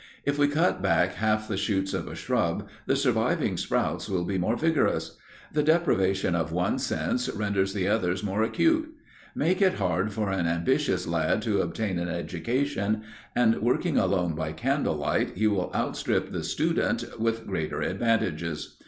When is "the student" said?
16.31-17.19